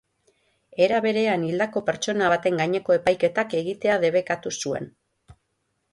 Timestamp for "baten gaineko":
2.35-2.97